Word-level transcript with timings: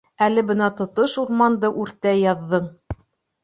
Әле 0.27 0.43
бына 0.51 0.69
тотош 0.79 1.13
урманды 1.25 1.71
үртәй 1.85 2.19
яҙҙың! 2.25 2.69